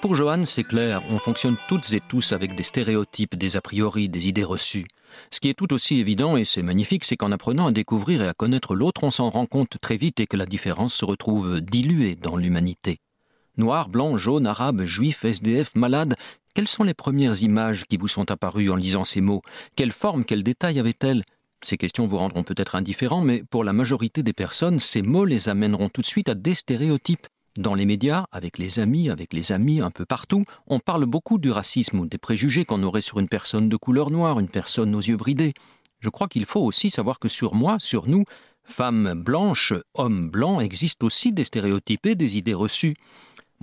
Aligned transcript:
Pour 0.00 0.16
Johan, 0.16 0.44
c'est 0.44 0.64
clair, 0.64 1.00
on 1.10 1.18
fonctionne 1.18 1.56
toutes 1.68 1.92
et 1.92 2.00
tous 2.00 2.32
avec 2.32 2.56
des 2.56 2.64
stéréotypes, 2.64 3.36
des 3.36 3.56
a 3.56 3.60
priori, 3.60 4.08
des 4.08 4.26
idées 4.26 4.42
reçues. 4.42 4.86
Ce 5.30 5.38
qui 5.38 5.48
est 5.48 5.54
tout 5.54 5.72
aussi 5.72 6.00
évident, 6.00 6.36
et 6.36 6.44
c'est 6.44 6.62
magnifique, 6.62 7.04
c'est 7.04 7.16
qu'en 7.16 7.30
apprenant 7.30 7.68
à 7.68 7.72
découvrir 7.72 8.20
et 8.22 8.28
à 8.28 8.34
connaître 8.34 8.74
l'autre, 8.74 9.04
on 9.04 9.12
s'en 9.12 9.30
rend 9.30 9.46
compte 9.46 9.76
très 9.80 9.96
vite 9.96 10.18
et 10.18 10.26
que 10.26 10.36
la 10.36 10.46
différence 10.46 10.94
se 10.94 11.04
retrouve 11.04 11.60
diluée 11.60 12.16
dans 12.16 12.36
l'humanité. 12.36 12.98
Noir, 13.56 13.88
blanc, 13.88 14.16
jaune, 14.16 14.48
arabe, 14.48 14.82
juif, 14.82 15.24
SDF, 15.24 15.76
malade, 15.76 16.16
quelles 16.54 16.66
sont 16.66 16.82
les 16.82 16.94
premières 16.94 17.40
images 17.42 17.84
qui 17.84 17.96
vous 17.96 18.08
sont 18.08 18.30
apparues 18.32 18.70
en 18.70 18.76
lisant 18.76 19.04
ces 19.04 19.20
mots? 19.20 19.42
Quelle 19.76 19.92
forme, 19.92 20.24
quels 20.24 20.42
détails 20.42 20.80
avaient-elles 20.80 21.22
Ces 21.64 21.76
questions 21.76 22.08
vous 22.08 22.18
rendront 22.18 22.42
peut-être 22.42 22.74
indifférents, 22.74 23.22
mais 23.22 23.44
pour 23.48 23.62
la 23.62 23.72
majorité 23.72 24.24
des 24.24 24.32
personnes, 24.32 24.80
ces 24.80 25.00
mots 25.00 25.24
les 25.24 25.48
amèneront 25.48 25.88
tout 25.88 26.00
de 26.00 26.06
suite 26.06 26.28
à 26.28 26.34
des 26.34 26.54
stéréotypes. 26.54 27.28
Dans 27.56 27.74
les 27.74 27.86
médias, 27.86 28.24
avec 28.32 28.58
les 28.58 28.80
amis, 28.80 29.10
avec 29.10 29.32
les 29.32 29.52
amis, 29.52 29.80
un 29.80 29.90
peu 29.90 30.04
partout, 30.04 30.44
on 30.66 30.80
parle 30.80 31.06
beaucoup 31.06 31.38
du 31.38 31.50
racisme 31.50 32.00
ou 32.00 32.06
des 32.06 32.18
préjugés 32.18 32.64
qu'on 32.64 32.82
aurait 32.82 33.00
sur 33.00 33.20
une 33.20 33.28
personne 33.28 33.68
de 33.68 33.76
couleur 33.76 34.10
noire, 34.10 34.40
une 34.40 34.48
personne 34.48 34.94
aux 34.96 35.00
yeux 35.00 35.16
bridés. 35.16 35.52
Je 36.00 36.08
crois 36.08 36.26
qu'il 36.26 36.46
faut 36.46 36.62
aussi 36.62 36.90
savoir 36.90 37.20
que 37.20 37.28
sur 37.28 37.54
moi, 37.54 37.76
sur 37.78 38.08
nous, 38.08 38.24
femmes 38.64 39.14
blanches, 39.14 39.74
hommes 39.94 40.30
blancs, 40.30 40.60
existent 40.60 41.06
aussi 41.06 41.32
des 41.32 41.44
stéréotypes 41.44 42.06
et 42.06 42.14
des 42.16 42.38
idées 42.38 42.54
reçues. 42.54 42.96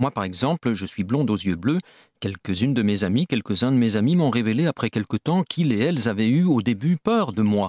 Moi, 0.00 0.10
par 0.10 0.24
exemple, 0.24 0.72
je 0.72 0.86
suis 0.86 1.04
blonde 1.04 1.30
aux 1.30 1.36
yeux 1.36 1.56
bleus. 1.56 1.78
Quelques-unes 2.20 2.72
de 2.72 2.80
mes 2.80 3.04
amies, 3.04 3.26
quelques-uns 3.26 3.70
de 3.70 3.76
mes 3.76 3.96
amis 3.96 4.16
m'ont 4.16 4.30
révélé 4.30 4.66
après 4.66 4.88
quelque 4.88 5.18
temps 5.18 5.42
qu'ils 5.42 5.74
et 5.74 5.78
elles 5.78 6.08
avaient 6.08 6.26
eu 6.26 6.44
au 6.44 6.62
début 6.62 6.96
peur 6.96 7.32
de 7.34 7.42
moi. 7.42 7.68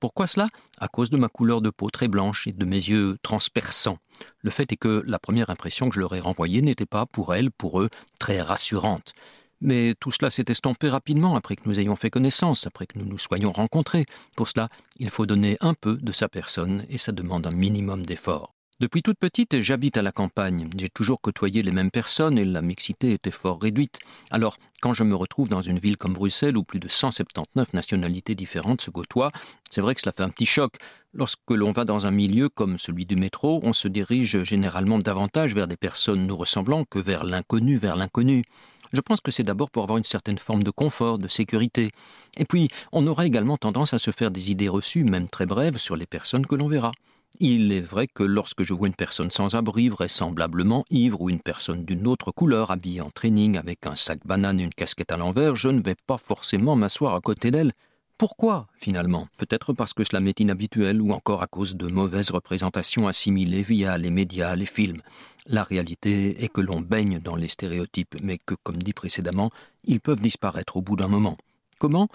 Pourquoi 0.00 0.26
cela? 0.26 0.48
À 0.78 0.88
cause 0.88 1.10
de 1.10 1.18
ma 1.18 1.28
couleur 1.28 1.60
de 1.60 1.68
peau 1.68 1.90
très 1.90 2.08
blanche 2.08 2.46
et 2.46 2.52
de 2.52 2.64
mes 2.64 2.76
yeux 2.76 3.18
transperçants. 3.22 3.98
Le 4.40 4.50
fait 4.50 4.72
est 4.72 4.78
que 4.78 5.04
la 5.06 5.18
première 5.18 5.50
impression 5.50 5.90
que 5.90 5.96
je 5.96 6.00
leur 6.00 6.14
ai 6.14 6.20
renvoyée 6.20 6.62
n'était 6.62 6.86
pas 6.86 7.04
pour 7.04 7.34
elles, 7.34 7.50
pour 7.50 7.82
eux, 7.82 7.90
très 8.18 8.40
rassurante. 8.40 9.12
Mais 9.60 9.94
tout 10.00 10.10
cela 10.10 10.30
s'est 10.30 10.44
estompé 10.48 10.88
rapidement 10.88 11.36
après 11.36 11.56
que 11.56 11.68
nous 11.68 11.78
ayons 11.78 11.96
fait 11.96 12.08
connaissance, 12.08 12.66
après 12.66 12.86
que 12.86 12.98
nous 12.98 13.04
nous 13.04 13.18
soyons 13.18 13.52
rencontrés. 13.52 14.06
Pour 14.36 14.48
cela, 14.48 14.70
il 14.96 15.10
faut 15.10 15.26
donner 15.26 15.58
un 15.60 15.74
peu 15.74 15.98
de 15.98 16.12
sa 16.12 16.30
personne 16.30 16.86
et 16.88 16.96
ça 16.96 17.12
demande 17.12 17.46
un 17.46 17.50
minimum 17.50 18.06
d'effort. 18.06 18.54
Depuis 18.80 19.02
toute 19.02 19.18
petite, 19.18 19.60
j'habite 19.60 19.96
à 19.96 20.02
la 20.02 20.12
campagne. 20.12 20.70
J'ai 20.78 20.88
toujours 20.88 21.20
côtoyé 21.20 21.64
les 21.64 21.72
mêmes 21.72 21.90
personnes 21.90 22.38
et 22.38 22.44
la 22.44 22.62
mixité 22.62 23.12
était 23.12 23.32
fort 23.32 23.60
réduite. 23.60 23.98
Alors, 24.30 24.56
quand 24.80 24.92
je 24.92 25.02
me 25.02 25.16
retrouve 25.16 25.48
dans 25.48 25.62
une 25.62 25.80
ville 25.80 25.96
comme 25.96 26.12
Bruxelles 26.12 26.56
où 26.56 26.62
plus 26.62 26.78
de 26.78 26.86
179 26.86 27.72
nationalités 27.72 28.36
différentes 28.36 28.80
se 28.80 28.92
côtoient, 28.92 29.32
c'est 29.68 29.80
vrai 29.80 29.96
que 29.96 30.00
cela 30.00 30.12
fait 30.12 30.22
un 30.22 30.28
petit 30.28 30.46
choc. 30.46 30.74
Lorsque 31.12 31.50
l'on 31.50 31.72
va 31.72 31.84
dans 31.84 32.06
un 32.06 32.12
milieu 32.12 32.48
comme 32.48 32.78
celui 32.78 33.04
du 33.04 33.16
métro, 33.16 33.58
on 33.64 33.72
se 33.72 33.88
dirige 33.88 34.44
généralement 34.44 34.98
davantage 34.98 35.56
vers 35.56 35.66
des 35.66 35.76
personnes 35.76 36.24
nous 36.24 36.36
ressemblant 36.36 36.84
que 36.84 37.00
vers 37.00 37.24
l'inconnu, 37.24 37.78
vers 37.78 37.96
l'inconnu. 37.96 38.44
Je 38.92 39.00
pense 39.00 39.20
que 39.20 39.32
c'est 39.32 39.42
d'abord 39.42 39.72
pour 39.72 39.82
avoir 39.82 39.98
une 39.98 40.04
certaine 40.04 40.38
forme 40.38 40.62
de 40.62 40.70
confort, 40.70 41.18
de 41.18 41.26
sécurité. 41.26 41.90
Et 42.36 42.44
puis, 42.44 42.68
on 42.92 43.08
aura 43.08 43.26
également 43.26 43.56
tendance 43.56 43.92
à 43.92 43.98
se 43.98 44.12
faire 44.12 44.30
des 44.30 44.52
idées 44.52 44.68
reçues, 44.68 45.02
même 45.02 45.26
très 45.26 45.46
brèves, 45.46 45.78
sur 45.78 45.96
les 45.96 46.06
personnes 46.06 46.46
que 46.46 46.54
l'on 46.54 46.68
verra. 46.68 46.92
Il 47.40 47.70
est 47.72 47.80
vrai 47.80 48.08
que 48.08 48.24
lorsque 48.24 48.62
je 48.62 48.74
vois 48.74 48.88
une 48.88 48.94
personne 48.94 49.30
sans 49.30 49.54
abri, 49.54 49.88
vraisemblablement 49.88 50.84
ivre, 50.90 51.20
ou 51.20 51.30
une 51.30 51.40
personne 51.40 51.84
d'une 51.84 52.06
autre 52.08 52.32
couleur, 52.32 52.70
habillée 52.70 53.00
en 53.00 53.10
training 53.10 53.56
avec 53.56 53.86
un 53.86 53.94
sac 53.94 54.18
banane 54.24 54.58
et 54.58 54.64
une 54.64 54.74
casquette 54.74 55.12
à 55.12 55.16
l'envers, 55.16 55.54
je 55.54 55.68
ne 55.68 55.80
vais 55.80 55.94
pas 55.94 56.18
forcément 56.18 56.74
m'asseoir 56.74 57.14
à 57.14 57.20
côté 57.20 57.50
d'elle. 57.50 57.72
Pourquoi, 58.16 58.66
finalement? 58.74 59.28
Peut-être 59.36 59.72
parce 59.72 59.94
que 59.94 60.02
cela 60.02 60.18
m'est 60.18 60.40
inhabituel, 60.40 61.00
ou 61.00 61.12
encore 61.12 61.40
à 61.40 61.46
cause 61.46 61.76
de 61.76 61.86
mauvaises 61.86 62.30
représentations 62.30 63.06
assimilées 63.06 63.62
via 63.62 63.96
les 63.96 64.10
médias, 64.10 64.56
les 64.56 64.66
films. 64.66 65.02
La 65.46 65.62
réalité 65.62 66.42
est 66.42 66.48
que 66.48 66.60
l'on 66.60 66.80
baigne 66.80 67.20
dans 67.20 67.36
les 67.36 67.46
stéréotypes, 67.46 68.16
mais 68.20 68.38
que, 68.38 68.54
comme 68.64 68.78
dit 68.78 68.92
précédemment, 68.92 69.50
ils 69.84 70.00
peuvent 70.00 70.20
disparaître 70.20 70.76
au 70.76 70.82
bout 70.82 70.96
d'un 70.96 71.06
moment. 71.06 71.36
Comment? 71.78 72.08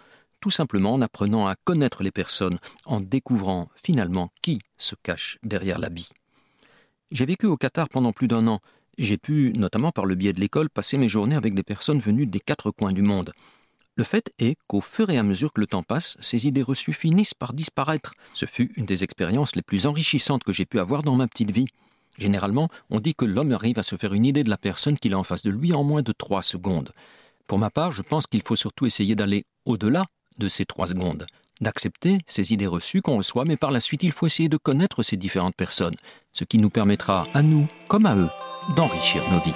Tout 0.44 0.50
simplement 0.50 0.92
en 0.92 1.02
apprenant 1.02 1.48
à 1.48 1.56
connaître 1.56 2.04
les 2.04 2.12
personnes, 2.12 2.60
en 2.86 3.00
découvrant 3.00 3.70
finalement 3.82 4.30
qui 4.42 4.60
se 4.78 4.94
cache 4.94 5.38
derrière 5.42 5.80
l'habit. 5.80 6.10
J'ai 7.12 7.26
vécu 7.26 7.46
au 7.46 7.56
Qatar 7.56 7.88
pendant 7.88 8.12
plus 8.12 8.28
d'un 8.28 8.46
an. 8.48 8.60
J'ai 8.98 9.18
pu, 9.18 9.54
notamment 9.56 9.94
par 9.94 10.06
le 10.06 10.16
biais 10.16 10.34
de 10.34 10.42
l'école, 10.42 10.70
passer 10.70 10.98
mes 10.98 11.08
journées 11.08 11.38
avec 11.38 11.56
des 11.56 11.64
personnes 11.64 12.00
venues 12.00 12.26
des 12.26 12.42
quatre 12.42 12.72
coins 12.72 12.92
du 12.92 13.04
monde. 13.04 13.32
Le 13.96 14.04
fait 14.04 14.34
est 14.38 14.58
qu'au 14.68 14.82
fur 14.82 15.10
et 15.10 15.18
à 15.18 15.24
mesure 15.24 15.54
que 15.54 15.62
le 15.62 15.68
temps 15.68 15.82
passe, 15.82 16.18
ces 16.20 16.46
idées 16.46 16.62
reçues 16.62 16.92
finissent 16.92 17.34
par 17.34 17.54
disparaître. 17.54 18.14
Ce 18.34 18.46
fut 18.46 18.70
une 18.76 18.86
des 18.86 19.06
expériences 19.06 19.56
les 19.56 19.62
plus 19.62 19.86
enrichissantes 19.86 20.44
que 20.44 20.52
j'ai 20.52 20.66
pu 20.66 20.78
avoir 20.78 21.04
dans 21.04 21.16
ma 21.16 21.30
petite 21.30 21.52
vie. 21.52 21.70
Généralement, 22.18 22.68
on 22.90 23.00
dit 23.00 23.16
que 23.16 23.24
l'homme 23.24 23.54
arrive 23.54 23.80
à 23.80 23.84
se 23.84 23.96
faire 23.96 24.14
une 24.14 24.26
idée 24.26 24.44
de 24.44 24.50
la 24.50 24.58
personne 24.58 25.00
qu'il 25.00 25.14
a 25.14 25.18
en 25.18 25.24
face 25.24 25.44
de 25.44 25.52
lui 25.52 25.72
en 25.72 25.86
moins 25.86 26.02
de 26.02 26.12
trois 26.12 26.42
secondes. 26.42 26.92
Pour 27.48 27.60
ma 27.60 27.70
part, 27.70 27.94
je 27.94 28.02
pense 28.02 28.28
qu'il 28.28 28.42
faut 28.42 28.58
surtout 28.58 28.86
essayer 28.86 29.16
d'aller 29.16 29.46
au-delà 29.64 30.04
de 30.38 30.50
ces 30.50 30.66
trois 30.66 30.88
secondes, 30.88 31.26
d'accepter 31.62 32.18
ces 32.28 32.54
idées 32.54 32.68
reçues 32.68 33.02
qu'on 33.02 33.18
reçoit, 33.18 33.46
mais 33.46 33.58
par 33.58 33.72
la 33.72 33.80
suite 33.80 34.04
il 34.04 34.12
faut 34.12 34.26
essayer 34.26 34.50
de 34.50 34.58
connaître 34.58 35.04
ces 35.04 35.18
différentes 35.18 35.56
personnes, 35.56 35.96
ce 36.32 36.44
qui 36.44 36.58
nous 36.58 36.70
permettra, 36.70 37.28
à 37.34 37.42
nous 37.42 37.68
comme 37.88 38.06
à 38.06 38.16
eux, 38.16 38.30
d'enrichir 38.76 39.24
nos 39.32 39.40
vies. 39.42 39.54